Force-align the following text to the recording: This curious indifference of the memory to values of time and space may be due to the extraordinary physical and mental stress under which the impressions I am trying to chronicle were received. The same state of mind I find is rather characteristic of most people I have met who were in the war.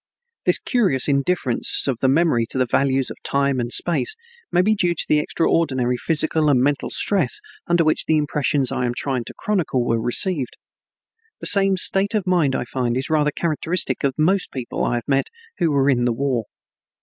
This 0.45 0.57
curious 0.57 1.07
indifference 1.07 1.87
of 1.87 1.99
the 1.99 2.07
memory 2.07 2.47
to 2.47 2.65
values 2.65 3.11
of 3.11 3.21
time 3.21 3.59
and 3.59 3.71
space 3.71 4.15
may 4.51 4.63
be 4.63 4.73
due 4.73 4.95
to 4.95 5.05
the 5.07 5.19
extraordinary 5.19 5.95
physical 5.95 6.49
and 6.49 6.59
mental 6.59 6.89
stress 6.89 7.39
under 7.67 7.83
which 7.83 8.05
the 8.05 8.17
impressions 8.17 8.71
I 8.71 8.85
am 8.87 8.95
trying 8.97 9.25
to 9.25 9.35
chronicle 9.37 9.85
were 9.85 10.01
received. 10.01 10.57
The 11.39 11.45
same 11.45 11.77
state 11.77 12.15
of 12.15 12.25
mind 12.25 12.55
I 12.55 12.65
find 12.65 12.97
is 12.97 13.11
rather 13.11 13.29
characteristic 13.29 14.03
of 14.03 14.15
most 14.17 14.51
people 14.51 14.83
I 14.83 14.95
have 14.95 15.07
met 15.07 15.27
who 15.59 15.69
were 15.69 15.87
in 15.87 16.05
the 16.05 16.13
war. 16.13 16.45